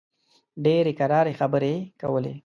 [0.65, 2.33] ډېرې کراري خبرې کولې.